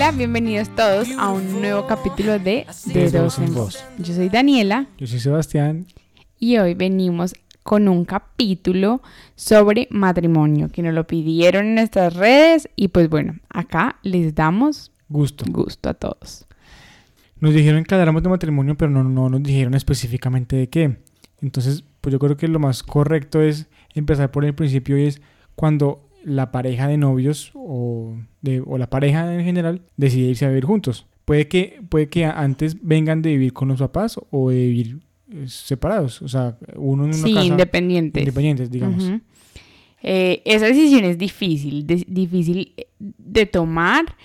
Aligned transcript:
Hola, 0.00 0.12
bienvenidos 0.12 0.72
todos 0.76 1.08
a 1.18 1.32
un 1.32 1.60
nuevo 1.60 1.88
capítulo 1.88 2.38
de 2.38 2.64
De 2.84 3.10
Dos 3.10 3.40
en 3.40 3.52
Voz. 3.52 3.84
Yo 3.98 4.14
soy 4.14 4.28
Daniela. 4.28 4.86
Yo 4.96 5.08
soy 5.08 5.18
Sebastián. 5.18 5.86
Y 6.38 6.56
hoy 6.58 6.74
venimos 6.74 7.34
con 7.64 7.88
un 7.88 8.04
capítulo 8.04 9.02
sobre 9.34 9.88
matrimonio 9.90 10.68
que 10.68 10.82
nos 10.82 10.94
lo 10.94 11.04
pidieron 11.04 11.66
en 11.66 11.74
nuestras 11.74 12.14
redes 12.14 12.68
y 12.76 12.88
pues 12.88 13.10
bueno, 13.10 13.40
acá 13.48 13.96
les 14.04 14.36
damos 14.36 14.92
gusto, 15.08 15.44
gusto 15.48 15.88
a 15.88 15.94
todos. 15.94 16.46
Nos 17.40 17.52
dijeron 17.52 17.82
que 17.82 17.92
habláramos 17.92 18.22
de 18.22 18.28
matrimonio, 18.28 18.76
pero 18.76 18.92
no, 18.92 19.02
no 19.02 19.28
nos 19.28 19.42
dijeron 19.42 19.74
específicamente 19.74 20.54
de 20.54 20.68
qué. 20.68 20.98
Entonces, 21.42 21.82
pues 22.00 22.12
yo 22.12 22.20
creo 22.20 22.36
que 22.36 22.46
lo 22.46 22.60
más 22.60 22.84
correcto 22.84 23.42
es 23.42 23.66
empezar 23.96 24.30
por 24.30 24.44
el 24.44 24.54
principio 24.54 24.96
y 24.96 25.06
es 25.06 25.20
cuando 25.56 26.07
la 26.24 26.50
pareja 26.52 26.88
de 26.88 26.96
novios 26.96 27.52
o, 27.54 28.16
de, 28.42 28.62
o 28.64 28.78
la 28.78 28.90
pareja 28.90 29.34
en 29.34 29.44
general 29.44 29.82
decide 29.96 30.28
irse 30.28 30.44
a 30.44 30.48
vivir 30.48 30.64
juntos. 30.64 31.06
Puede 31.24 31.48
que, 31.48 31.82
puede 31.88 32.08
que 32.08 32.24
antes 32.24 32.76
vengan 32.82 33.22
de 33.22 33.30
vivir 33.30 33.52
con 33.52 33.68
los 33.68 33.78
papás 33.78 34.18
o 34.30 34.50
de 34.50 34.56
vivir 34.56 34.98
eh, 35.30 35.44
separados, 35.46 36.22
o 36.22 36.28
sea, 36.28 36.56
uno 36.76 37.04
en 37.04 37.10
una 37.10 37.18
sí, 37.18 37.36
independientes. 37.46 38.22
Independientes, 38.22 38.70
digamos. 38.70 39.12
Eh, 40.02 40.42
esa 40.44 40.66
decisión 40.66 41.04
es 41.04 41.18
difícil, 41.18 41.86
difícil 41.86 42.74
de 42.98 43.46
tomar 43.46 44.16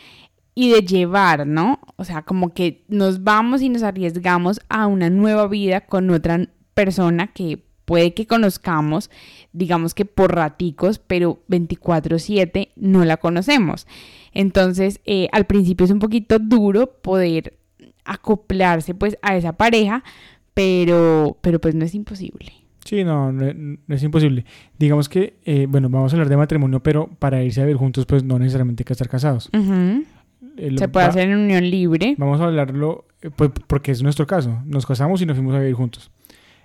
y 0.56 0.70
de 0.70 0.82
llevar, 0.82 1.48
¿no? 1.48 1.80
O 1.96 2.04
sea, 2.06 2.22
como 2.22 2.54
que 2.54 2.84
nos 2.88 3.24
vamos 3.24 3.62
y 3.62 3.70
nos 3.70 3.84
arriesgamos 3.84 4.62
a 4.70 4.88
una 4.88 5.10
nueva 5.10 5.48
vida 5.48 5.82
con 5.82 6.10
otra 6.12 6.48
persona 6.74 7.28
que 7.28 7.64
puede 7.86 8.14
que 8.14 8.28
conozcamos, 8.28 9.10
digamos 9.52 9.94
que 9.94 10.06
por 10.06 10.36
raticos, 10.36 11.00
pero 11.00 11.42
24/7 11.48 12.70
no 12.76 13.06
la 13.06 13.18
conocemos. 13.18 13.88
Entonces, 14.34 15.00
eh, 15.06 15.28
al 15.32 15.46
principio 15.46 15.86
es 15.86 15.92
un 15.92 16.00
poquito 16.00 16.40
duro 16.40 16.88
poder 17.02 17.58
acoplarse 18.06 18.94
pues 18.94 19.18
a 19.22 19.38
esa 19.38 19.54
pareja, 19.54 20.04
pero, 20.54 21.38
pero 21.42 21.60
pues 21.60 21.76
no 21.76 21.86
es 21.86 21.96
imposible. 21.96 22.54
Sí, 22.86 23.04
no, 23.04 23.32
no, 23.32 23.78
es 23.88 24.04
imposible. 24.04 24.46
Digamos 24.78 25.08
que, 25.08 25.36
eh, 25.46 25.68
bueno, 25.70 25.90
vamos 25.90 26.12
a 26.12 26.16
hablar 26.16 26.30
de 26.30 26.38
matrimonio, 26.38 26.82
pero 26.82 27.08
para 27.20 27.42
irse 27.44 27.62
a 27.62 27.66
vivir 27.66 27.78
juntos, 27.78 28.06
pues 28.06 28.24
no 28.24 28.38
necesariamente 28.40 28.82
hay 28.82 28.86
que 28.86 28.94
estar 28.94 29.08
casados. 29.08 29.50
Se 30.78 30.88
puede 30.90 31.06
hacer 31.06 31.30
en 31.30 31.38
unión 31.38 31.70
libre. 31.70 32.16
Vamos 32.18 32.42
a 32.42 32.46
hablarlo, 32.46 33.06
eh, 33.22 33.30
pues, 33.34 33.52
porque 33.68 33.92
es 33.92 34.04
nuestro 34.04 34.28
caso. 34.28 34.62
Nos 34.66 34.86
casamos 34.86 35.22
y 35.22 35.26
nos 35.26 35.38
fuimos 35.38 35.56
a 35.56 35.60
vivir 35.60 35.76
juntos. 35.76 36.12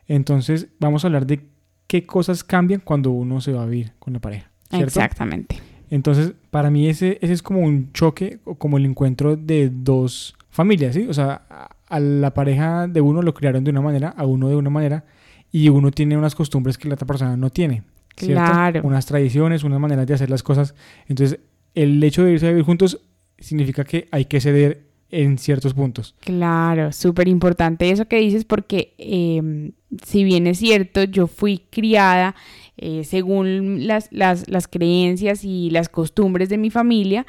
Entonces, 0.08 0.68
vamos 0.80 1.04
a 1.04 1.08
hablar 1.08 1.26
de 1.26 1.46
qué 1.86 2.04
cosas 2.04 2.42
cambian 2.42 2.80
cuando 2.80 3.10
uno 3.10 3.40
se 3.40 3.52
va 3.52 3.62
a 3.62 3.66
vivir 3.66 3.92
con 3.98 4.14
la 4.14 4.18
pareja. 4.18 4.50
Exactamente. 4.72 5.60
Entonces, 5.90 6.32
para 6.50 6.70
mí 6.70 6.88
ese, 6.88 7.18
ese 7.22 7.32
es 7.32 7.42
como 7.42 7.60
un 7.60 7.92
choque, 7.92 8.40
o 8.44 8.56
como 8.56 8.78
el 8.78 8.84
encuentro 8.84 9.36
de 9.36 9.70
dos 9.72 10.34
familias, 10.50 10.94
¿sí? 10.94 11.06
O 11.08 11.14
sea, 11.14 11.42
a 11.86 12.00
la 12.00 12.34
pareja 12.34 12.86
de 12.88 13.00
uno 13.00 13.22
lo 13.22 13.32
criaron 13.34 13.64
de 13.64 13.70
una 13.70 13.80
manera, 13.80 14.08
a 14.10 14.26
uno 14.26 14.48
de 14.48 14.56
una 14.56 14.70
manera, 14.70 15.04
y 15.50 15.68
uno 15.68 15.90
tiene 15.90 16.16
unas 16.16 16.34
costumbres 16.34 16.76
que 16.76 16.88
la 16.88 16.94
otra 16.94 17.06
persona 17.06 17.36
no 17.36 17.50
tiene. 17.50 17.84
¿cierto? 18.16 18.42
Claro. 18.42 18.80
Unas 18.84 19.06
tradiciones, 19.06 19.64
unas 19.64 19.80
maneras 19.80 20.06
de 20.06 20.14
hacer 20.14 20.30
las 20.30 20.42
cosas. 20.42 20.74
Entonces, 21.06 21.40
el 21.74 22.02
hecho 22.02 22.24
de 22.24 22.32
irse 22.32 22.46
a 22.46 22.50
vivir 22.50 22.64
juntos 22.64 23.00
significa 23.38 23.84
que 23.84 24.08
hay 24.10 24.24
que 24.24 24.40
ceder 24.40 24.87
en 25.10 25.38
ciertos 25.38 25.74
puntos. 25.74 26.14
Claro, 26.20 26.92
súper 26.92 27.28
importante 27.28 27.90
eso 27.90 28.06
que 28.06 28.16
dices 28.16 28.44
porque 28.44 28.94
em, 28.98 29.72
si 30.04 30.24
bien 30.24 30.46
es 30.46 30.58
cierto, 30.58 31.04
yo 31.04 31.26
fui 31.26 31.62
criada 31.70 32.34
eh, 32.76 33.04
según 33.04 33.86
las, 33.86 34.08
las, 34.12 34.48
las, 34.48 34.68
creencias 34.68 35.44
y 35.44 35.70
las 35.70 35.88
costumbres 35.88 36.48
de 36.48 36.58
mi 36.58 36.70
familia, 36.70 37.26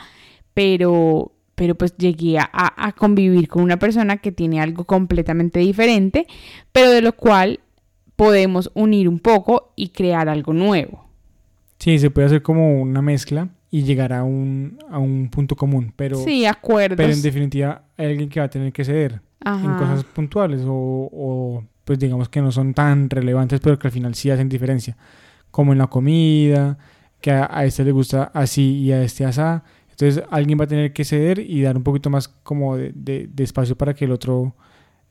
pero, 0.53 1.31
pero 1.55 1.75
pues 1.75 1.95
llegué 1.97 2.37
a, 2.37 2.49
a, 2.53 2.91
convivir 2.91 3.47
con 3.47 3.63
una 3.63 3.79
persona 3.79 4.17
que 4.17 4.31
tiene 4.31 4.61
algo 4.61 4.83
completamente 4.83 5.59
diferente, 5.59 6.27
pero 6.71 6.91
de 6.91 7.01
lo 7.01 7.13
cual 7.13 7.61
podemos 8.15 8.69
unir 8.73 9.07
un 9.07 9.19
poco 9.19 9.73
y 9.75 9.89
crear 9.89 10.29
algo 10.29 10.53
nuevo. 10.53 11.05
Sí, 11.79 11.97
se 11.97 12.11
puede 12.11 12.27
hacer 12.27 12.41
como 12.41 12.81
una 12.81 13.01
mezcla 13.01 13.49
y 13.71 13.83
llegar 13.83 14.13
a 14.13 14.23
un, 14.23 14.77
a 14.89 14.97
un 14.97 15.29
punto 15.29 15.55
común. 15.55 15.93
Pero, 15.95 16.17
sí, 16.17 16.45
acuerdos. 16.45 16.97
Pero 16.97 17.13
en 17.13 17.21
definitiva 17.21 17.83
hay 17.97 18.07
alguien 18.07 18.29
que 18.29 18.39
va 18.39 18.47
a 18.47 18.49
tener 18.49 18.73
que 18.73 18.83
ceder 18.83 19.21
en 19.45 19.73
cosas 19.75 20.03
puntuales 20.03 20.61
o, 20.65 21.09
o, 21.11 21.63
pues 21.85 21.97
digamos 21.99 22.29
que 22.29 22.41
no 22.41 22.51
son 22.51 22.73
tan 22.73 23.09
relevantes, 23.09 23.59
pero 23.59 23.79
que 23.79 23.87
al 23.87 23.91
final 23.91 24.15
sí 24.15 24.29
hacen 24.29 24.49
diferencia. 24.49 24.97
Como 25.51 25.71
en 25.71 25.79
la 25.79 25.87
comida, 25.87 26.77
que 27.21 27.31
a, 27.31 27.65
este 27.65 27.83
le 27.83 27.91
gusta 27.91 28.31
así 28.33 28.77
y 28.77 28.91
a 28.91 29.01
este 29.03 29.25
asá. 29.25 29.63
Entonces 29.89 30.23
alguien 30.29 30.59
va 30.59 30.63
a 30.63 30.67
tener 30.67 30.93
que 30.93 31.03
ceder 31.03 31.39
y 31.39 31.61
dar 31.61 31.75
un 31.75 31.83
poquito 31.83 32.09
más 32.09 32.27
como 32.27 32.77
de, 32.77 32.93
de, 32.93 33.43
espacio 33.43 33.77
para 33.77 33.93
que 33.93 34.05
el 34.05 34.11
otro 34.11 34.55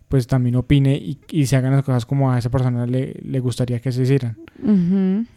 pues 0.09 0.27
también 0.27 0.57
opine 0.57 0.97
y, 0.97 1.21
y, 1.31 1.45
se 1.45 1.57
hagan 1.57 1.73
las 1.73 1.83
cosas 1.83 2.07
como 2.07 2.33
a 2.33 2.39
esa 2.39 2.49
persona 2.49 2.87
le, 2.87 3.13
le 3.23 3.41
gustaría 3.41 3.79
que 3.81 3.93
se 3.93 4.03
hicieran. 4.03 4.39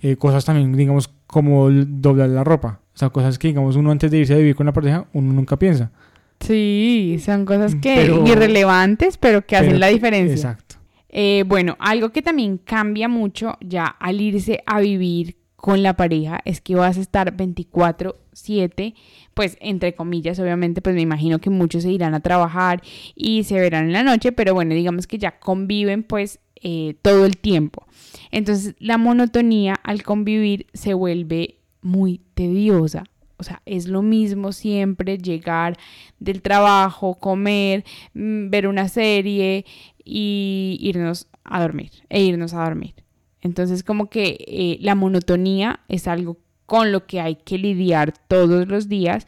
Eh, 0.02 0.16
cosas 0.16 0.46
también, 0.46 0.72
digamos, 0.78 1.10
como 1.28 1.70
doblar 1.70 2.30
la 2.30 2.46
ropa. 2.46 2.81
O 2.94 2.98
sea, 2.98 3.10
cosas 3.10 3.40
que, 3.40 3.48
digamos, 3.48 3.76
uno 3.76 3.92
antes 3.92 4.12
de 4.12 4.18
irse 4.18 4.34
a 4.34 4.38
vivir 4.38 4.56
con 4.56 4.66
la 4.66 4.74
pareja, 4.74 5.06
uno 5.14 5.34
nunca 5.34 5.58
piensa. 5.58 5.92
Sí, 6.40 7.18
son 7.24 7.46
cosas 7.46 7.76
que 7.76 8.06
irrelevantes, 8.26 9.18
pero 9.18 9.46
que 9.46 9.56
hacen 9.56 9.80
la 9.80 9.88
diferencia. 9.88 10.36
Exacto. 10.36 10.76
Eh, 11.10 11.44
bueno, 11.46 11.76
algo 11.80 12.10
que 12.10 12.22
también 12.22 12.58
cambia 12.58 13.08
mucho 13.08 13.58
ya 13.60 13.86
al 13.86 14.22
irse 14.22 14.64
a 14.66 14.80
vivir 14.80 15.36
con 15.56 15.84
la 15.84 15.96
pareja 15.96 16.40
es 16.46 16.60
que 16.62 16.76
vas 16.76 16.98
a 16.98 17.02
estar 17.02 17.36
24/7, 17.36 18.96
pues 19.34 19.58
entre 19.62 19.94
comillas, 19.94 20.40
obviamente, 20.40 20.82
pues 20.82 20.96
me 20.96 21.02
imagino 21.02 21.40
que 21.40 21.50
muchos 21.50 21.84
se 21.84 21.92
irán 21.92 22.16
a 22.16 22.22
trabajar 22.22 22.82
y 23.16 23.44
se 23.44 23.60
verán 23.60 23.86
en 23.86 23.94
la 23.94 24.04
noche, 24.04 24.32
pero 24.32 24.54
bueno, 24.54 24.74
digamos 24.74 25.06
que 25.06 25.20
ya 25.20 25.40
conviven 25.40 26.04
pues 26.04 26.40
eh, 26.64 26.96
todo 27.02 27.26
el 27.26 27.38
tiempo. 27.38 27.86
Entonces 28.32 28.76
la 28.80 28.98
monotonía 28.98 29.76
al 29.84 30.04
convivir 30.04 30.66
se 30.74 30.94
vuelve 30.94 31.61
muy 31.82 32.22
tediosa. 32.34 33.04
O 33.38 33.44
sea, 33.44 33.62
es 33.66 33.88
lo 33.88 34.04
mismo 34.04 34.52
siempre 34.52 35.18
llegar 35.18 35.78
del 36.20 36.42
trabajo, 36.42 37.16
comer, 37.16 37.84
mm, 38.14 38.50
ver 38.50 38.68
una 38.68 38.88
serie 38.88 39.66
y 40.06 40.78
irnos 40.80 41.28
a 41.44 41.60
dormir, 41.60 41.92
e 42.10 42.24
irnos 42.24 42.54
a 42.54 42.64
dormir. 42.64 42.94
Entonces 43.42 43.84
como 43.84 44.10
que 44.10 44.38
eh, 44.48 44.78
la 44.82 44.96
monotonía 44.96 45.80
es 45.88 46.08
algo 46.08 46.38
con 46.68 46.92
lo 46.92 47.06
que 47.08 47.20
hay 47.20 47.36
que 47.36 47.58
lidiar 47.58 48.14
todos 48.28 48.68
los 48.68 48.88
días 48.88 49.26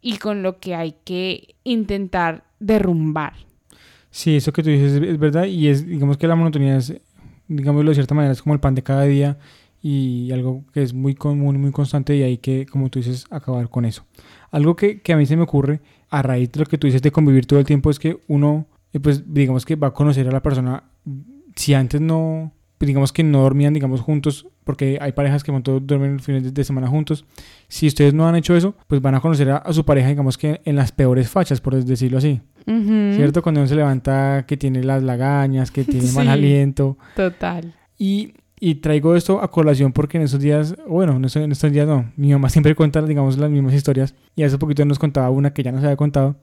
y 0.00 0.18
con 0.18 0.42
lo 0.42 0.60
que 0.60 0.74
hay 0.74 0.94
que 1.04 1.56
intentar 1.64 2.44
derrumbar. 2.60 3.34
Sí, 4.10 4.36
eso 4.36 4.52
que 4.52 4.62
tú 4.62 4.70
dices 4.70 4.92
es 4.94 5.18
verdad 5.18 5.44
y 5.44 5.68
es, 5.68 5.86
digamos 5.86 6.16
que 6.16 6.28
la 6.28 6.36
monotonía 6.36 6.76
es, 6.76 6.94
digámoslo 7.48 7.90
de 7.90 7.96
cierta 7.96 8.14
manera, 8.14 8.32
es 8.32 8.40
como 8.40 8.54
el 8.54 8.60
pan 8.60 8.74
de 8.74 8.82
cada 8.82 9.02
día 9.02 9.36
y 9.88 10.32
algo 10.32 10.64
que 10.72 10.82
es 10.82 10.92
muy 10.92 11.14
común, 11.14 11.60
muy 11.60 11.70
constante 11.70 12.16
y 12.16 12.24
hay 12.24 12.38
que, 12.38 12.66
como 12.66 12.90
tú 12.90 12.98
dices, 12.98 13.24
acabar 13.30 13.68
con 13.68 13.84
eso. 13.84 14.04
Algo 14.50 14.74
que, 14.74 15.00
que 15.00 15.12
a 15.12 15.16
mí 15.16 15.26
se 15.26 15.36
me 15.36 15.44
ocurre 15.44 15.80
a 16.10 16.22
raíz 16.22 16.50
de 16.50 16.58
lo 16.58 16.66
que 16.66 16.76
tú 16.76 16.88
dices 16.88 17.02
de 17.02 17.12
convivir 17.12 17.46
todo 17.46 17.60
el 17.60 17.66
tiempo 17.66 17.88
es 17.88 18.00
que 18.00 18.18
uno, 18.26 18.66
eh, 18.92 18.98
pues 18.98 19.32
digamos 19.32 19.64
que 19.64 19.76
va 19.76 19.86
a 19.86 19.92
conocer 19.92 20.26
a 20.26 20.32
la 20.32 20.42
persona, 20.42 20.82
si 21.54 21.72
antes 21.74 22.00
no, 22.00 22.52
digamos 22.80 23.12
que 23.12 23.22
no 23.22 23.42
dormían, 23.42 23.74
digamos, 23.74 24.00
juntos, 24.00 24.48
porque 24.64 24.98
hay 25.00 25.12
parejas 25.12 25.44
que 25.44 25.52
duermen 25.52 26.14
los 26.14 26.26
fines 26.26 26.52
de 26.52 26.64
semana 26.64 26.88
juntos. 26.88 27.24
Si 27.68 27.86
ustedes 27.86 28.12
no 28.12 28.26
han 28.26 28.34
hecho 28.34 28.56
eso, 28.56 28.74
pues 28.88 29.00
van 29.00 29.14
a 29.14 29.20
conocer 29.20 29.50
a, 29.50 29.72
su 29.72 29.84
pareja, 29.84 30.08
digamos 30.08 30.36
que 30.36 30.62
en 30.64 30.74
las 30.74 30.90
peores 30.90 31.30
fachas, 31.30 31.60
por 31.60 31.80
decirlo 31.84 32.18
así. 32.18 32.40
¿Cierto? 32.64 33.40
Cuando 33.40 33.60
uno 33.60 33.68
se 33.68 33.76
levanta 33.76 34.46
que 34.48 34.56
tiene 34.56 34.82
las 34.82 35.04
lagañas, 35.04 35.70
que 35.70 35.84
tiene 35.84 36.10
mal 36.16 36.26
aliento. 36.26 36.98
Total. 37.14 37.72
Y 37.96 38.34
y 38.58 38.76
traigo 38.76 39.16
esto 39.16 39.42
a 39.42 39.50
colación 39.50 39.92
porque 39.92 40.16
en 40.16 40.24
esos 40.24 40.40
días, 40.40 40.76
bueno, 40.88 41.16
en 41.16 41.24
estos, 41.24 41.72
días 41.72 41.86
no, 41.86 42.10
mi 42.16 42.32
mamá 42.32 42.48
siempre 42.48 42.74
cuenta, 42.74 43.02
digamos, 43.02 43.36
las 43.36 43.50
mismas 43.50 43.74
historias. 43.74 44.14
Y 44.34 44.44
hace 44.44 44.56
poquito 44.56 44.84
nos 44.86 44.98
contaba 44.98 45.28
una 45.30 45.52
que 45.52 45.62
ya 45.62 45.72
nos 45.72 45.84
había 45.84 45.96
contado, 45.96 46.36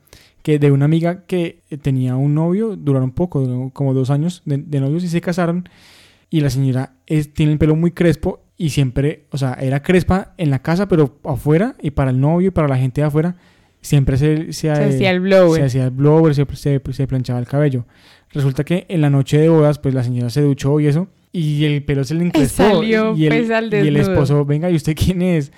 que 0.44 0.60
de 0.60 0.72
una 0.72 0.86
amiga 0.86 1.26
que 1.26 1.64
tenía 1.82 2.16
un 2.16 2.36
novio, 2.36 2.76
duraron 2.76 3.12
poco, 3.12 3.72
como 3.74 3.94
dos 3.96 4.12
años 4.12 4.44
de, 4.46 4.80
novios 4.80 5.04
y 5.04 5.08
se 5.08 5.22
casaron. 5.22 5.68
Y 6.30 6.42
la 6.42 6.52
señora 6.52 6.94
es, 7.08 7.34
tiene 7.34 7.52
el 7.52 7.58
pelo 7.58 7.76
muy 7.76 7.92
crespo 7.92 8.42
y 8.58 8.70
siempre, 8.70 9.26
o 9.32 9.38
sea, 9.38 9.54
era 9.54 9.82
crespa 9.82 10.34
en 10.38 10.52
la 10.52 10.60
casa, 10.60 10.88
pero 10.88 11.18
afuera 11.24 11.76
y 11.82 11.92
para 11.92 12.12
el 12.12 12.20
novio 12.20 12.50
y 12.50 12.52
para 12.52 12.68
la 12.68 12.78
gente 12.78 13.02
de 13.02 13.08
afuera, 13.08 13.38
siempre 13.82 14.18
se, 14.18 14.54
se, 14.54 14.70
hacía 14.70 15.10
el 15.10 15.20
blower. 15.20 15.62
Se 15.62 15.66
hacía 15.66 15.86
el 15.86 15.92
blower, 15.92 16.36
se, 16.36 16.46
se, 16.56 16.82
se 16.92 17.08
planchaba 17.08 17.40
el 17.40 17.48
cabello. 17.48 17.86
Resulta 18.32 18.64
que 18.64 18.86
en 18.90 19.02
la 19.02 19.10
noche 19.10 19.40
de 19.40 19.50
bodas, 19.50 19.80
pues 19.80 19.96
la 19.96 20.04
señora 20.04 20.30
se 20.30 20.42
duchó 20.42 20.80
y 20.80 20.88
eso 20.88 21.08
y 21.36 21.66
el 21.66 21.84
pelo 21.84 22.04
se 22.04 22.14
le 22.14 22.26
encrespó. 22.26 22.84
y, 22.84 22.94
el, 22.94 23.16
pues, 23.16 23.74
y 23.74 23.88
el 23.88 23.98
esposo, 23.98 24.46
venga, 24.46 24.70
¿y 24.70 24.76
usted 24.76 24.96
quién 24.96 25.24
es? 25.24 25.52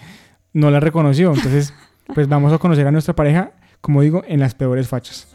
No 0.54 0.72
la 0.72 0.80
reconoció. 0.80 1.34
Entonces, 1.34 1.74
pues 2.16 2.30
vamos 2.30 2.54
a 2.54 2.58
conocer 2.58 2.88
a 2.88 2.92
nuestra 2.92 3.14
pareja, 3.14 3.52
como 3.82 4.02
digo, 4.02 4.24
en 4.26 4.40
las 4.40 4.56
peores 4.56 4.88
fachas. 4.88 5.28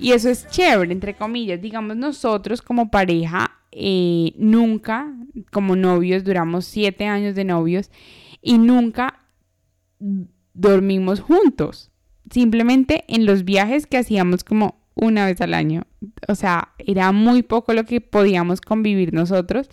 Y 0.00 0.12
eso 0.12 0.28
es 0.30 0.48
chévere, 0.48 0.92
entre 0.92 1.14
comillas. 1.14 1.60
Digamos, 1.62 1.96
nosotros 1.96 2.60
como 2.60 2.90
pareja, 2.90 3.52
eh, 3.70 4.32
nunca, 4.36 5.14
como 5.52 5.76
novios, 5.76 6.24
duramos 6.24 6.64
siete 6.64 7.06
años 7.06 7.36
de 7.36 7.44
novios 7.44 7.90
y 8.42 8.58
nunca 8.58 9.20
dormimos 10.60 11.20
juntos. 11.20 11.90
Simplemente 12.30 13.04
en 13.08 13.26
los 13.26 13.44
viajes 13.44 13.86
que 13.86 13.98
hacíamos 13.98 14.44
como 14.44 14.80
una 14.94 15.26
vez 15.26 15.40
al 15.40 15.54
año. 15.54 15.84
O 16.28 16.34
sea, 16.34 16.72
era 16.78 17.12
muy 17.12 17.42
poco 17.42 17.72
lo 17.72 17.84
que 17.84 18.00
podíamos 18.00 18.60
convivir 18.60 19.12
nosotros 19.12 19.68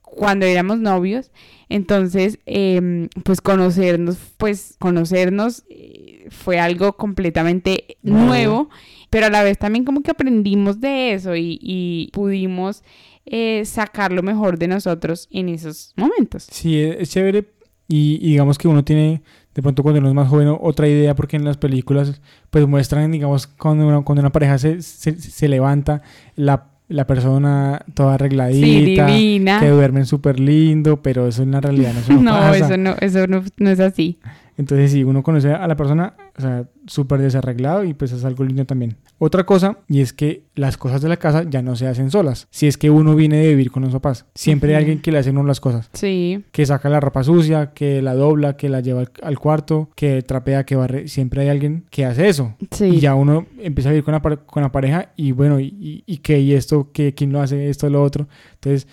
cuando 0.00 0.46
éramos 0.46 0.80
novios. 0.80 1.30
Entonces, 1.68 2.38
em, 2.46 3.08
pues 3.24 3.40
conocernos, 3.40 4.18
pues 4.36 4.76
conocernos 4.78 5.64
eh, 5.68 6.26
fue 6.30 6.58
algo 6.58 6.94
completamente 6.94 7.96
nuevo, 8.02 8.70
pero 9.08 9.26
a 9.26 9.30
la 9.30 9.44
vez 9.44 9.58
también 9.58 9.84
como 9.84 10.02
que 10.02 10.10
aprendimos 10.10 10.80
de 10.80 11.12
eso 11.12 11.36
y, 11.36 12.10
pudimos 12.12 12.82
eh, 13.26 13.62
sacar 13.64 14.10
lo 14.10 14.22
mejor 14.22 14.58
de 14.58 14.66
nosotros 14.66 15.28
en 15.30 15.48
esos 15.48 15.92
momentos. 15.96 16.48
Sí, 16.50 16.80
es 16.80 17.10
chévere 17.10 17.46
y, 17.86 18.18
digamos 18.18 18.56
que 18.58 18.68
uno 18.68 18.84
tiene 18.84 19.22
de 19.54 19.62
pronto 19.62 19.82
cuando 19.82 20.00
uno 20.00 20.08
es 20.08 20.14
más 20.14 20.28
joven 20.28 20.54
otra 20.60 20.88
idea 20.88 21.14
porque 21.14 21.36
en 21.36 21.44
las 21.44 21.56
películas 21.56 22.20
pues 22.50 22.66
muestran 22.66 23.10
digamos 23.10 23.46
cuando 23.46 23.86
una, 23.86 24.02
cuando 24.02 24.20
una 24.20 24.30
pareja 24.30 24.58
se, 24.58 24.80
se 24.82 25.48
levanta 25.48 26.02
la 26.36 26.70
la 26.90 27.06
persona 27.06 27.84
toda 27.94 28.14
arregladita, 28.14 29.06
que 29.06 29.68
duermen 29.68 30.06
súper 30.06 30.40
lindo, 30.40 31.00
pero 31.00 31.28
eso 31.28 31.44
en 31.44 31.52
la 31.52 31.60
realidad 31.60 31.94
no, 32.08 32.14
no, 32.20 32.32
no 32.32 32.54
eso 32.54 32.76
no, 32.76 32.96
eso 33.00 33.26
no, 33.28 33.44
no 33.58 33.70
es 33.70 33.80
así. 33.80 34.18
Entonces, 34.60 34.92
si 34.92 35.04
uno 35.04 35.22
conoce 35.22 35.54
a 35.54 35.66
la 35.66 35.74
persona, 35.74 36.12
o 36.36 36.40
sea, 36.42 36.66
súper 36.86 37.22
desarreglado 37.22 37.82
y 37.82 37.94
pues 37.94 38.12
es 38.12 38.26
algo 38.26 38.44
lindo 38.44 38.66
también. 38.66 38.98
Otra 39.18 39.44
cosa, 39.44 39.78
y 39.88 40.02
es 40.02 40.12
que 40.12 40.42
las 40.54 40.76
cosas 40.76 41.00
de 41.00 41.08
la 41.08 41.16
casa 41.16 41.44
ya 41.48 41.62
no 41.62 41.76
se 41.76 41.86
hacen 41.86 42.10
solas. 42.10 42.46
Si 42.50 42.66
es 42.66 42.76
que 42.76 42.90
uno 42.90 43.14
viene 43.14 43.38
de 43.38 43.48
vivir 43.48 43.70
con 43.70 43.84
los 43.84 43.92
papás, 43.94 44.26
siempre 44.34 44.76
hay 44.76 44.82
alguien 44.82 45.00
que 45.00 45.12
le 45.12 45.18
hace 45.18 45.30
uno 45.30 45.44
las 45.44 45.60
cosas. 45.60 45.88
Sí. 45.94 46.44
Que 46.52 46.66
saca 46.66 46.90
la 46.90 47.00
ropa 47.00 47.24
sucia, 47.24 47.72
que 47.72 48.02
la 48.02 48.12
dobla, 48.12 48.58
que 48.58 48.68
la 48.68 48.80
lleva 48.80 49.04
al, 49.22 49.38
cuarto, 49.38 49.88
que 49.94 50.20
trapea, 50.20 50.66
que 50.66 50.76
barre. 50.76 51.08
Siempre 51.08 51.40
hay 51.40 51.48
alguien 51.48 51.86
que 51.88 52.04
hace 52.04 52.28
eso. 52.28 52.54
Sí. 52.70 52.84
Y 52.84 53.00
ya 53.00 53.14
uno 53.14 53.46
empieza 53.60 53.88
a 53.88 53.92
vivir 53.92 54.04
con 54.04 54.12
la, 54.12 54.20
con 54.20 54.62
la 54.62 54.70
pareja 54.70 55.08
y 55.16 55.32
bueno, 55.32 55.58
y, 55.58 56.04
y, 56.04 56.18
que, 56.18 56.38
y 56.38 56.52
esto, 56.52 56.90
que 56.92 57.14
quién 57.14 57.32
lo 57.32 57.40
hace, 57.40 57.70
esto, 57.70 57.88
lo 57.88 58.02
otro. 58.02 58.28
Entonces, 58.56 58.86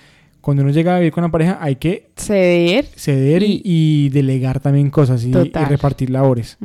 cuando 0.47 0.63
uno 0.63 0.71
llega 0.71 0.95
a 0.95 0.99
vivir 0.99 1.11
con 1.11 1.25
una 1.25 1.31
pareja 1.31 1.57
hay 1.59 1.75
que 1.75 2.09
ceder, 2.15 2.85
ceder 2.95 3.44
y, 3.45 4.07
delegar 4.11 4.61
también 4.61 4.89
cosas 4.89 5.25
y, 5.25 5.33
repartir 5.33 6.09
labores. 6.09 6.57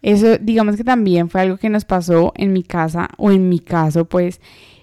Eso 0.00 0.38
digamos 0.38 0.76
que 0.76 0.82
también 0.82 1.28
fue 1.28 1.42
algo 1.42 1.58
que 1.58 1.68
nos 1.68 1.84
pasó 1.84 2.32
en 2.36 2.54
mi 2.54 2.62
casa 2.62 3.10
o 3.18 3.30
en 3.30 3.50
mi 3.50 3.58
caso 3.58 4.06
pues 4.06 4.40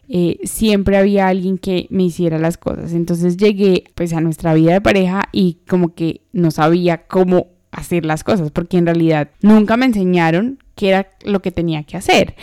eh, 0.09 0.37
siempre 0.43 0.95
había 0.95 1.27
alguien 1.27 1.57
que 1.57 1.87
me 1.89 2.03
hiciera 2.03 2.37
las 2.37 2.59
cosas. 2.59 2.93
Entonces 2.93 3.35
llegué 3.35 3.85
pues 3.95 4.13
a 4.13 4.21
nuestra 4.21 4.53
vida 4.53 4.73
de 4.73 4.81
pareja 4.81 5.23
y 5.31 5.57
como 5.67 5.95
que 5.95 6.21
no 6.31 6.51
sabía 6.51 7.07
cómo 7.07 7.47
hacer 7.71 8.05
las 8.05 8.23
cosas 8.23 8.51
porque 8.51 8.77
en 8.77 8.85
realidad 8.85 9.31
nunca 9.41 9.75
me 9.75 9.87
enseñaron 9.87 10.59
qué 10.75 10.89
era 10.89 11.07
lo 11.23 11.41
que 11.41 11.49
tenía 11.49 11.81
que 11.81 11.97
hacer. 11.97 12.35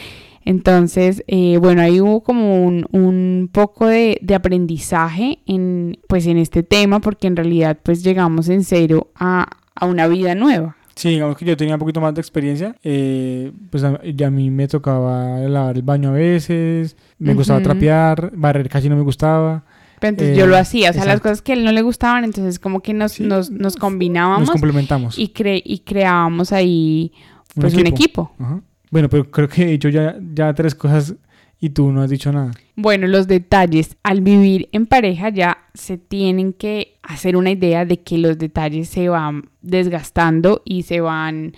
Entonces, 0.44 1.22
eh, 1.26 1.58
bueno, 1.58 1.82
ahí 1.82 2.00
hubo 2.00 2.22
como 2.22 2.64
un, 2.64 2.86
un 2.90 3.48
poco 3.52 3.86
de, 3.86 4.18
de, 4.22 4.34
aprendizaje 4.34 5.38
en, 5.46 5.98
pues, 6.08 6.26
en 6.26 6.38
este 6.38 6.62
tema, 6.62 7.00
porque 7.00 7.26
en 7.26 7.36
realidad 7.36 7.78
pues 7.82 8.02
llegamos 8.02 8.48
en 8.48 8.64
cero 8.64 9.08
a, 9.14 9.48
a 9.74 9.86
una 9.86 10.08
vida 10.08 10.34
nueva. 10.34 10.76
Sí, 10.94 11.10
digamos 11.10 11.36
que 11.36 11.44
yo 11.44 11.56
tenía 11.56 11.74
un 11.74 11.80
poquito 11.80 12.00
más 12.00 12.14
de 12.14 12.20
experiencia. 12.20 12.76
Eh, 12.82 13.52
pues 13.70 13.82
a, 13.84 13.98
a, 13.98 14.30
mí 14.30 14.50
me 14.50 14.68
tocaba 14.68 15.38
lavar 15.38 15.76
el 15.76 15.82
baño 15.82 16.10
a 16.10 16.12
veces, 16.12 16.96
me 17.18 17.34
gustaba 17.34 17.60
trapear, 17.62 18.30
barrer 18.34 18.68
casi 18.68 18.88
no 18.88 18.96
me 18.96 19.02
gustaba. 19.02 19.64
Pero 20.00 20.10
entonces 20.10 20.36
yo 20.36 20.46
lo 20.46 20.56
eh, 20.56 20.58
hacía, 20.58 20.90
o 20.90 20.92
sea, 20.92 21.04
las 21.04 21.20
cosas 21.20 21.42
que 21.42 21.52
a 21.52 21.54
él 21.54 21.64
no 21.64 21.70
le 21.70 21.80
gustaban, 21.80 22.24
entonces 22.24 22.58
como 22.58 22.80
que 22.80 22.92
nos, 22.92 23.20
nos, 23.20 23.50
nos 23.50 23.76
combinábamos. 23.76 24.48
Nos 24.48 24.50
complementamos. 24.50 25.18
Y, 25.18 25.28
cre 25.28 25.62
y 25.64 25.78
creábamos 25.80 26.52
ahí 26.52 27.12
pues 27.54 27.74
un 27.74 27.86
equipo. 27.86 28.32
Un 28.38 28.46
equipo. 28.46 28.71
Bueno, 28.92 29.08
pero 29.08 29.30
creo 29.30 29.48
que 29.48 29.62
he 29.62 29.66
dicho 29.68 29.88
ya, 29.88 30.18
ya 30.34 30.52
tres 30.52 30.74
cosas 30.74 31.14
y 31.58 31.70
tú 31.70 31.90
no 31.90 32.02
has 32.02 32.10
dicho 32.10 32.30
nada. 32.30 32.50
Bueno, 32.76 33.06
los 33.06 33.26
detalles. 33.26 33.96
Al 34.02 34.20
vivir 34.20 34.68
en 34.72 34.84
pareja 34.84 35.30
ya 35.30 35.56
se 35.72 35.96
tienen 35.96 36.52
que 36.52 36.98
hacer 37.02 37.36
una 37.36 37.50
idea 37.50 37.86
de 37.86 38.00
que 38.02 38.18
los 38.18 38.36
detalles 38.36 38.90
se 38.90 39.08
van 39.08 39.48
desgastando 39.62 40.60
y 40.66 40.82
se 40.82 41.00
van 41.00 41.54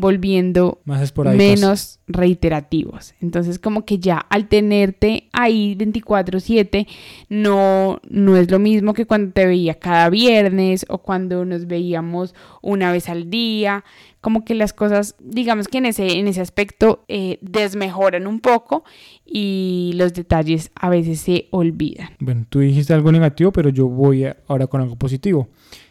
volviendo 0.00 0.80
menos 0.84 2.00
reiterativos. 2.06 3.14
Entonces, 3.20 3.58
como 3.58 3.84
que 3.84 3.98
ya 3.98 4.16
al 4.16 4.48
tenerte 4.48 5.28
ahí 5.32 5.76
24/7, 5.76 6.86
no, 7.28 8.00
no 8.08 8.36
es 8.36 8.50
lo 8.50 8.58
mismo 8.58 8.94
que 8.94 9.06
cuando 9.06 9.32
te 9.32 9.46
veía 9.46 9.74
cada 9.74 10.10
viernes 10.10 10.86
o 10.88 10.98
cuando 10.98 11.44
nos 11.44 11.66
veíamos 11.66 12.34
una 12.62 12.92
vez 12.92 13.08
al 13.08 13.30
día. 13.30 13.84
Como 14.20 14.44
que 14.44 14.54
las 14.54 14.74
cosas, 14.74 15.14
digamos 15.18 15.68
que 15.68 15.78
en 15.78 15.86
ese, 15.86 16.18
en 16.18 16.28
ese 16.28 16.42
aspecto 16.42 17.04
eh, 17.08 17.38
desmejoran 17.40 18.26
un 18.26 18.40
poco 18.40 18.84
y 19.24 19.92
los 19.94 20.12
detalles 20.12 20.70
a 20.74 20.90
veces 20.90 21.20
se 21.20 21.46
olvidan. 21.50 22.10
Bueno, 22.18 22.44
tú 22.48 22.60
dijiste 22.60 22.92
algo 22.92 23.12
negativo, 23.12 23.50
pero 23.50 23.70
yo 23.70 23.86
voy 23.86 24.26
ahora 24.46 24.66
con 24.66 24.82
algo 24.82 24.96
positivo 24.96 25.48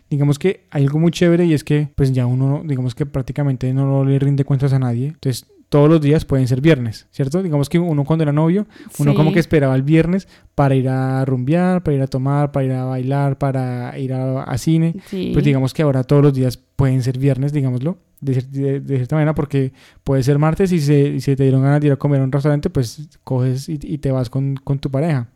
digamos 0.10 0.40
que 0.40 0.66
hay 0.72 0.84
algo 0.84 1.00
muy 1.00 1.12
chévere 1.12 1.46
y 1.46 1.54
es 1.54 1.64
que 1.64 1.90
pues 1.96 2.12
ya 2.12 2.26
uno, 2.26 2.64
digamos 2.66 2.96
que 2.96 3.06
prácticamente 3.06 3.74
no 3.74 4.04
le 4.04 4.20
rinde 4.20 4.44
cuentas 4.44 4.74
a 4.74 4.80
nadie. 4.80 5.08
Entonces 5.08 5.46
todos 5.70 5.88
los 5.88 6.02
días 6.02 6.26
pueden 6.26 6.48
ser 6.48 6.62
viernes, 6.62 7.08
¿cierto? 7.12 7.44
Digamos 7.44 7.70
que 7.70 7.78
uno 7.78 8.04
cuando 8.04 8.24
era 8.24 8.32
novio, 8.32 8.66
uno 8.98 9.14
como 9.14 9.32
que 9.32 9.40
esperaba 9.40 9.76
el 9.76 9.84
viernes 9.84 10.28
para 10.56 10.76
ir 10.76 10.90
a 10.90 11.24
rumbear, 11.26 11.84
para 11.84 11.96
ir 11.96 12.02
a 12.02 12.08
tomar, 12.08 12.52
para 12.52 12.66
ir 12.66 12.72
a 12.72 12.86
bailar, 12.86 13.38
para 13.38 13.98
ir 14.00 14.14
a, 14.14 14.58
cine. 14.58 14.96
Pues 15.12 15.46
digamos 15.46 15.74
que 15.74 15.84
ahora 15.84 16.04
todos 16.04 16.24
los 16.24 16.34
días 16.34 16.58
pueden 16.58 17.04
ser 17.04 17.20
viernes, 17.20 17.54
digámoslo 17.54 17.98
de, 18.22 18.82
cierta 18.86 19.16
manera 19.16 19.34
porque 19.34 19.72
puede 20.04 20.24
ser 20.24 20.40
martes 20.40 20.72
y 20.72 20.80
si 20.80 21.20
se 21.22 21.36
te 21.36 21.44
dieron 21.44 21.62
ganas 21.62 21.82
de 21.82 21.88
ir 21.88 21.94
a 21.94 21.96
comer 21.96 22.22
a 22.22 22.24
un 22.24 22.32
restaurante, 22.32 22.70
pues 22.70 23.08
coges 23.24 23.70
y, 23.70 23.98
te 23.98 24.12
vas 24.12 24.30
con, 24.30 24.56
tu 24.80 24.90
pareja. 24.90 25.28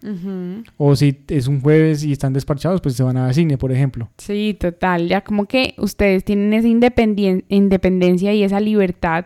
O 0.77 0.95
si 0.95 1.17
es 1.27 1.47
un 1.47 1.61
jueves 1.61 2.03
y 2.03 2.11
están 2.11 2.33
despachados, 2.33 2.81
pues 2.81 2.95
se 2.95 3.03
van 3.03 3.17
a 3.17 3.31
cine, 3.33 3.57
por 3.57 3.71
ejemplo. 3.71 4.09
Sí, 4.17 4.55
total. 4.59 5.07
Ya 5.07 5.21
como 5.21 5.45
que 5.45 5.75
ustedes 5.77 6.23
tienen 6.23 6.53
esa 6.53 6.67
independencia 6.67 8.33
y 8.33 8.43
esa 8.43 8.59
libertad 8.59 9.25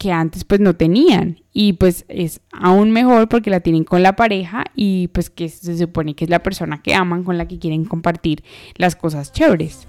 que 0.00 0.12
antes 0.12 0.44
pues 0.44 0.60
no 0.60 0.74
tenían 0.74 1.40
y 1.52 1.74
pues 1.74 2.06
es 2.08 2.40
aún 2.52 2.90
mejor 2.90 3.28
porque 3.28 3.50
la 3.50 3.60
tienen 3.60 3.84
con 3.84 4.02
la 4.02 4.16
pareja 4.16 4.64
y 4.74 5.08
pues 5.08 5.28
que 5.28 5.50
se 5.50 5.76
supone 5.76 6.14
que 6.14 6.24
es 6.24 6.30
la 6.30 6.42
persona 6.42 6.80
que 6.80 6.94
aman 6.94 7.22
con 7.22 7.36
la 7.36 7.46
que 7.46 7.58
quieren 7.58 7.84
compartir 7.84 8.42
las 8.76 8.96
cosas 8.96 9.30
chéveres. 9.30 9.86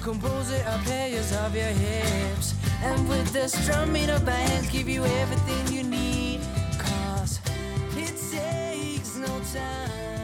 Compose 0.00 0.50
it, 0.50 0.66
I'll 0.66 0.82
pay 0.84 1.12
you 1.12 1.20
of 1.38 1.54
your 1.54 1.64
hips. 1.64 2.54
And 2.82 3.08
with 3.08 3.32
the 3.32 3.48
strumming 3.48 4.08
of 4.10 4.24
my 4.24 4.32
hands, 4.32 4.70
give 4.70 4.88
you 4.88 5.04
everything 5.04 5.76
you 5.76 5.82
need. 5.82 6.40
Cause 6.78 7.40
it 7.96 8.14
takes 8.30 9.16
no 9.16 9.40
time. 9.52 10.19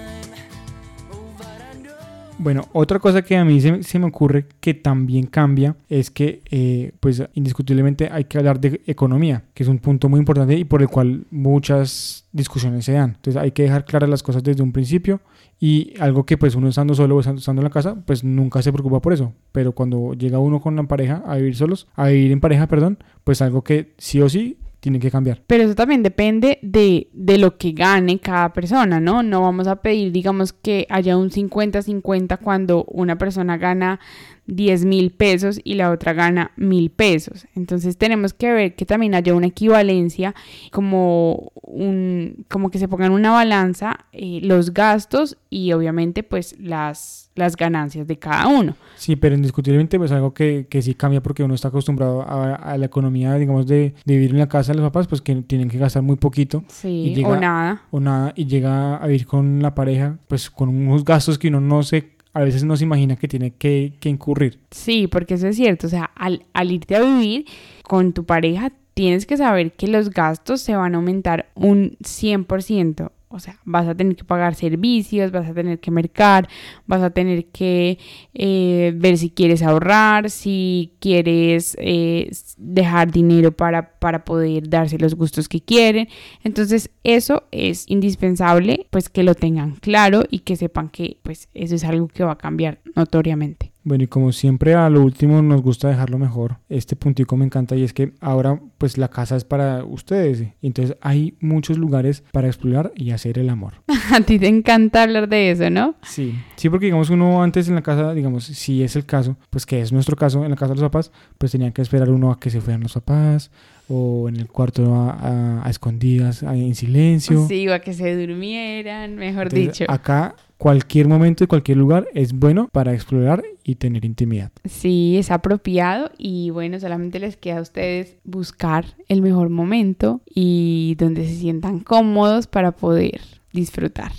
Bueno, 2.46 2.68
otra 2.74 3.00
cosa 3.00 3.22
que 3.22 3.36
a 3.36 3.44
mí 3.44 3.60
se, 3.60 3.82
se, 3.82 3.98
me 3.98 4.06
ocurre 4.06 4.46
que 4.60 4.72
también 4.72 5.26
cambia 5.26 5.74
es 5.88 6.12
que, 6.12 6.42
eh, 6.48 6.92
pues 7.00 7.20
indiscutiblemente 7.34 8.08
hay 8.08 8.26
que 8.26 8.38
hablar 8.38 8.60
de 8.60 8.82
economía, 8.86 9.42
que 9.52 9.64
es 9.64 9.68
un 9.68 9.80
punto 9.80 10.08
muy 10.08 10.20
importante 10.20 10.56
y 10.56 10.62
por 10.62 10.80
el 10.80 10.86
cual 10.86 11.26
muchas 11.32 12.24
discusiones 12.30 12.84
se 12.84 12.92
dan. 12.92 13.14
Entonces 13.16 13.42
hay 13.42 13.50
que 13.50 13.64
dejar 13.64 13.84
claras 13.84 14.08
las 14.08 14.22
cosas 14.22 14.44
desde 14.44 14.62
un 14.62 14.70
principio 14.70 15.22
y 15.58 15.94
algo 15.98 16.24
que 16.24 16.38
pues 16.38 16.54
uno 16.54 16.68
estando 16.68 16.94
solo 16.94 17.16
o 17.16 17.20
estando 17.20 17.62
en 17.62 17.64
la 17.64 17.70
casa, 17.70 17.96
pues 18.06 18.22
nunca 18.22 18.62
se 18.62 18.72
preocupa 18.72 19.02
por 19.02 19.12
eso. 19.12 19.32
Pero 19.50 19.72
cuando 19.72 20.14
llega 20.14 20.38
uno 20.38 20.60
con 20.60 20.76
la 20.76 20.84
pareja 20.84 21.24
a 21.26 21.34
vivir 21.38 21.56
solos, 21.56 21.88
a 21.96 22.06
vivir 22.06 22.30
en 22.30 22.38
pareja, 22.38 22.68
perdón, 22.68 22.98
pues 23.24 23.42
algo 23.42 23.64
que 23.64 23.92
sí 23.98 24.20
o 24.20 24.28
sí 24.28 24.56
tiene 24.86 25.00
que 25.00 25.10
cambiar. 25.10 25.42
Pero 25.48 25.64
eso 25.64 25.74
también 25.74 26.04
depende 26.04 26.60
de, 26.62 27.08
de, 27.12 27.38
lo 27.38 27.58
que 27.58 27.72
gane 27.72 28.20
cada 28.20 28.52
persona, 28.52 29.00
¿no? 29.00 29.24
No 29.24 29.40
vamos 29.40 29.66
a 29.66 29.82
pedir, 29.82 30.12
digamos, 30.12 30.52
que 30.52 30.86
haya 30.88 31.16
un 31.16 31.30
50-50 31.30 32.38
cuando 32.38 32.84
una 32.84 33.18
persona 33.18 33.56
gana 33.56 33.98
10 34.46 34.84
mil 34.84 35.10
pesos 35.10 35.60
y 35.64 35.74
la 35.74 35.90
otra 35.90 36.12
gana 36.12 36.52
mil 36.56 36.90
pesos. 36.90 37.46
Entonces 37.54 37.96
tenemos 37.96 38.32
que 38.32 38.52
ver 38.52 38.74
que 38.74 38.86
también 38.86 39.14
haya 39.14 39.34
una 39.34 39.48
equivalencia, 39.48 40.34
como, 40.70 41.52
un, 41.62 42.44
como 42.48 42.70
que 42.70 42.78
se 42.78 42.88
pongan 42.88 43.12
una 43.12 43.32
balanza 43.32 44.06
eh, 44.12 44.40
los 44.42 44.72
gastos 44.72 45.36
y 45.50 45.72
obviamente 45.72 46.22
pues 46.22 46.56
las, 46.60 47.30
las 47.34 47.56
ganancias 47.56 48.06
de 48.06 48.18
cada 48.18 48.46
uno. 48.46 48.76
Sí, 48.96 49.16
pero 49.16 49.34
indiscutiblemente 49.34 49.98
pues 49.98 50.12
algo 50.12 50.32
que, 50.32 50.66
que 50.68 50.82
sí 50.82 50.94
cambia 50.94 51.22
porque 51.22 51.42
uno 51.42 51.54
está 51.54 51.68
acostumbrado 51.68 52.24
a, 52.26 52.76
la 52.76 52.86
economía, 52.86 53.34
digamos, 53.34 53.66
de, 53.66 53.94
vivir 54.04 54.30
en 54.30 54.38
la 54.38 54.48
casa 54.48 54.72
de 54.72 54.78
los 54.78 54.86
papás, 54.86 55.06
pues 55.06 55.20
que 55.20 55.34
tienen 55.42 55.68
que 55.68 55.78
gastar 55.78 56.02
muy 56.02 56.16
poquito. 56.16 56.64
Sí, 56.68 57.22
o 57.24 57.36
nada. 57.36 57.82
O 57.90 58.00
nada, 58.00 58.32
y 58.36 58.46
llega 58.46 58.96
a 58.96 59.06
vivir 59.06 59.26
con 59.26 59.62
la 59.62 59.74
pareja, 59.74 60.18
pues 60.28 60.50
con 60.50 60.68
unos 60.68 61.04
gastos 61.04 61.38
que 61.38 61.48
uno 61.48 61.60
no 61.60 61.82
se 61.82 62.15
a 62.36 62.44
veces 62.44 62.64
no 62.64 62.76
se 62.76 62.84
imagina 62.84 63.16
que 63.16 63.28
tiene 63.28 63.52
que, 63.52 63.94
que 63.98 64.10
incurrir. 64.10 64.60
Sí, 64.70 65.06
porque 65.06 65.34
eso 65.34 65.48
es 65.48 65.56
cierto. 65.56 65.86
O 65.86 65.90
sea, 65.90 66.04
al, 66.14 66.44
al 66.52 66.70
irte 66.70 66.94
a 66.94 67.00
vivir 67.00 67.46
con 67.82 68.12
tu 68.12 68.26
pareja, 68.26 68.72
tienes 68.92 69.24
que 69.24 69.38
saber 69.38 69.72
que 69.72 69.88
los 69.88 70.10
gastos 70.10 70.60
se 70.60 70.76
van 70.76 70.94
a 70.94 70.98
aumentar 70.98 71.50
un 71.54 71.96
100%. 72.02 73.10
O 73.28 73.40
sea, 73.40 73.58
vas 73.64 73.88
a 73.88 73.94
tener 73.94 74.14
que 74.14 74.22
pagar 74.24 74.54
servicios, 74.54 75.32
vas 75.32 75.48
a 75.48 75.54
tener 75.54 75.80
que 75.80 75.90
mercar, 75.90 76.48
vas 76.86 77.02
a 77.02 77.10
tener 77.10 77.46
que 77.46 77.98
eh, 78.34 78.92
ver 78.96 79.18
si 79.18 79.30
quieres 79.30 79.62
ahorrar, 79.62 80.30
si 80.30 80.92
quieres 81.00 81.76
eh, 81.80 82.30
dejar 82.56 83.10
dinero 83.10 83.50
para, 83.50 83.98
para 83.98 84.24
poder 84.24 84.68
darse 84.68 84.98
los 84.98 85.16
gustos 85.16 85.48
que 85.48 85.60
quieren. 85.60 86.08
Entonces, 86.44 86.90
eso 87.02 87.44
es 87.50 87.84
indispensable, 87.88 88.86
pues 88.90 89.08
que 89.08 89.24
lo 89.24 89.34
tengan 89.34 89.72
claro 89.76 90.22
y 90.30 90.40
que 90.40 90.54
sepan 90.56 90.88
que 90.88 91.18
pues 91.22 91.48
eso 91.52 91.74
es 91.74 91.84
algo 91.84 92.06
que 92.08 92.24
va 92.24 92.32
a 92.32 92.38
cambiar 92.38 92.78
notoriamente. 92.94 93.72
Bueno, 93.86 94.02
y 94.02 94.08
como 94.08 94.32
siempre 94.32 94.74
a 94.74 94.90
lo 94.90 95.00
último 95.00 95.42
nos 95.42 95.62
gusta 95.62 95.88
dejarlo 95.88 96.18
mejor. 96.18 96.56
Este 96.68 96.96
puntico 96.96 97.36
me 97.36 97.44
encanta 97.44 97.76
y 97.76 97.84
es 97.84 97.92
que 97.92 98.14
ahora 98.20 98.60
pues 98.78 98.98
la 98.98 99.06
casa 99.06 99.36
es 99.36 99.44
para 99.44 99.84
ustedes. 99.84 100.42
Entonces 100.60 100.96
hay 101.00 101.36
muchos 101.38 101.78
lugares 101.78 102.24
para 102.32 102.48
explorar 102.48 102.90
y 102.96 103.12
hacer 103.12 103.38
el 103.38 103.48
amor. 103.48 103.74
a 104.12 104.20
ti 104.22 104.40
te 104.40 104.48
encanta 104.48 105.04
hablar 105.04 105.28
de 105.28 105.52
eso, 105.52 105.70
¿no? 105.70 105.94
Sí, 106.02 106.34
sí, 106.56 106.68
porque 106.68 106.86
digamos 106.86 107.10
uno 107.10 107.44
antes 107.44 107.68
en 107.68 107.76
la 107.76 107.82
casa, 107.82 108.12
digamos, 108.12 108.46
si 108.46 108.82
es 108.82 108.96
el 108.96 109.06
caso, 109.06 109.36
pues 109.50 109.64
que 109.64 109.80
es 109.80 109.92
nuestro 109.92 110.16
caso 110.16 110.42
en 110.44 110.50
la 110.50 110.56
casa 110.56 110.74
de 110.74 110.80
los 110.80 110.90
papás, 110.90 111.12
pues 111.38 111.52
tenían 111.52 111.70
que 111.70 111.82
esperar 111.82 112.10
uno 112.10 112.32
a 112.32 112.40
que 112.40 112.50
se 112.50 112.60
fueran 112.60 112.82
los 112.82 112.94
papás 112.94 113.52
o 113.88 114.28
en 114.28 114.34
el 114.34 114.48
cuarto 114.48 114.96
a, 114.96 115.64
a, 115.64 115.70
escondidas, 115.70 116.42
en 116.42 116.74
silencio. 116.74 117.46
Sí, 117.46 117.68
o 117.68 117.72
a 117.74 117.78
que 117.78 117.92
se 117.92 118.16
durmieran, 118.16 119.14
mejor 119.14 119.48
dicho. 119.48 119.84
Acá 119.86 120.34
cualquier 120.58 121.08
momento 121.08 121.44
y 121.44 121.46
cualquier 121.46 121.78
lugar 121.78 122.06
es 122.14 122.32
bueno 122.32 122.68
para 122.72 122.94
explorar 122.94 123.42
y 123.62 123.76
tener 123.76 124.04
intimidad. 124.04 124.50
Sí, 124.64 125.16
es 125.18 125.30
apropiado 125.30 126.10
y 126.18 126.50
bueno, 126.50 126.78
solamente 126.80 127.18
les 127.18 127.36
queda 127.36 127.58
a 127.58 127.62
ustedes 127.62 128.16
buscar 128.24 128.86
el 129.08 129.22
mejor 129.22 129.50
momento 129.50 130.20
y 130.26 130.96
donde 130.98 131.26
se 131.26 131.36
sientan 131.36 131.80
cómodos 131.80 132.46
para 132.46 132.72
poder 132.72 133.20
disfrutar. 133.52 134.12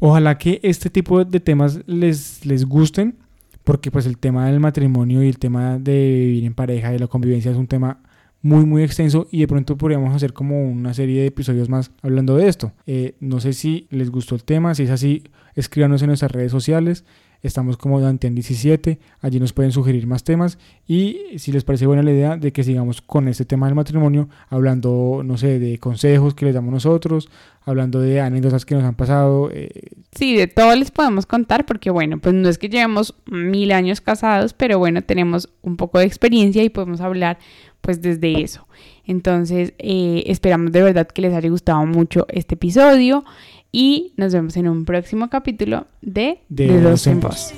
Ojalá 0.00 0.38
que 0.38 0.60
este 0.62 0.90
tipo 0.90 1.24
de 1.24 1.40
temas 1.40 1.80
les, 1.86 2.46
les 2.46 2.64
gusten, 2.64 3.16
porque 3.64 3.90
pues 3.90 4.06
el 4.06 4.18
tema 4.18 4.46
del 4.46 4.60
matrimonio 4.60 5.22
y 5.22 5.28
el 5.28 5.38
tema 5.38 5.78
de 5.78 5.92
vivir 5.92 6.44
en 6.44 6.54
pareja 6.54 6.94
y 6.94 6.98
la 6.98 7.06
convivencia 7.06 7.50
es 7.50 7.56
un 7.56 7.66
tema 7.66 8.00
muy 8.44 8.66
muy 8.66 8.82
extenso 8.82 9.28
y 9.30 9.40
de 9.40 9.46
pronto 9.46 9.76
podríamos 9.76 10.14
hacer 10.14 10.32
como 10.32 10.64
una 10.64 10.92
serie 10.94 11.20
de 11.20 11.28
episodios 11.28 11.68
más 11.68 11.92
hablando 12.02 12.36
de 12.36 12.48
esto. 12.48 12.72
Eh, 12.86 13.14
no 13.20 13.40
sé 13.40 13.52
si 13.52 13.86
les 13.90 14.10
gustó 14.10 14.34
el 14.34 14.42
tema, 14.42 14.74
si 14.74 14.82
es 14.82 14.90
así, 14.90 15.22
escríbanos 15.54 16.02
en 16.02 16.08
nuestras 16.08 16.32
redes 16.32 16.52
sociales. 16.52 17.04
Estamos 17.42 17.76
como 17.76 18.00
Dantean17, 18.00 18.98
allí 19.20 19.40
nos 19.40 19.52
pueden 19.52 19.72
sugerir 19.72 20.06
más 20.06 20.22
temas 20.22 20.58
y 20.86 21.18
si 21.38 21.50
les 21.50 21.64
parece 21.64 21.86
buena 21.86 22.04
la 22.04 22.12
idea 22.12 22.36
de 22.36 22.52
que 22.52 22.62
sigamos 22.62 23.02
con 23.02 23.26
este 23.26 23.44
tema 23.44 23.66
del 23.66 23.74
matrimonio, 23.74 24.28
hablando, 24.48 25.22
no 25.24 25.36
sé, 25.36 25.58
de 25.58 25.76
consejos 25.78 26.34
que 26.34 26.44
les 26.44 26.54
damos 26.54 26.72
nosotros, 26.72 27.28
hablando 27.64 28.00
de 28.00 28.20
anécdotas 28.20 28.64
que 28.64 28.76
nos 28.76 28.84
han 28.84 28.94
pasado. 28.94 29.50
Eh. 29.52 29.70
Sí, 30.12 30.36
de 30.36 30.46
todo 30.46 30.76
les 30.76 30.92
podemos 30.92 31.26
contar 31.26 31.66
porque 31.66 31.90
bueno, 31.90 32.20
pues 32.20 32.32
no 32.32 32.48
es 32.48 32.58
que 32.58 32.68
llevemos 32.68 33.16
mil 33.26 33.72
años 33.72 34.00
casados, 34.00 34.52
pero 34.52 34.78
bueno, 34.78 35.02
tenemos 35.02 35.48
un 35.62 35.76
poco 35.76 35.98
de 35.98 36.04
experiencia 36.04 36.62
y 36.62 36.70
podemos 36.70 37.00
hablar 37.00 37.38
pues 37.80 38.00
desde 38.00 38.40
eso. 38.40 38.68
Entonces, 39.04 39.74
eh, 39.78 40.22
esperamos 40.26 40.70
de 40.70 40.82
verdad 40.82 41.08
que 41.08 41.22
les 41.22 41.34
haya 41.34 41.48
gustado 41.50 41.84
mucho 41.86 42.24
este 42.28 42.54
episodio 42.54 43.24
y 43.72 44.12
nos 44.16 44.32
vemos 44.32 44.56
en 44.56 44.68
un 44.68 44.84
próximo 44.84 45.28
capítulo 45.30 45.86
de 46.02 46.40
De, 46.48 46.66
de 46.68 46.80
Dos 46.80 47.06
en 47.06 47.20
Voz. 47.20 47.52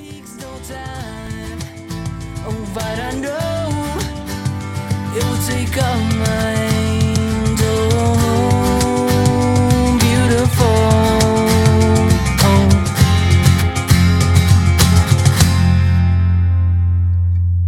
It 5.17 5.23
will 5.23 5.37
take 5.47 5.81
all 5.81 5.99
my 6.19 6.64